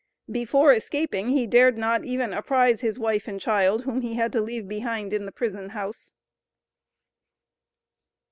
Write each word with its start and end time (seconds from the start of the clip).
"Before 0.31 0.73
escaping," 0.73 1.29
he 1.29 1.45
"dared 1.45 1.77
not" 1.77 2.03
even 2.05 2.33
apprise 2.33 2.81
his 2.81 2.97
wife 2.97 3.27
and 3.27 3.39
child, 3.39 3.83
whom 3.83 4.01
he 4.01 4.15
had 4.15 4.31
to 4.33 4.41
leave 4.41 4.67
behind 4.67 5.13
in 5.13 5.27
the 5.27 5.31
prison 5.31 5.69
house. 5.69 6.15